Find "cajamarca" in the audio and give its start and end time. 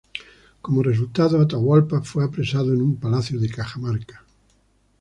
3.51-4.25